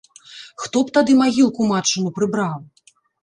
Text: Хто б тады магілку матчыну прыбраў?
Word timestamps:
Хто 0.63 0.81
б 0.87 0.93
тады 0.95 1.17
магілку 1.19 1.67
матчыну 1.73 2.13
прыбраў? 2.17 2.57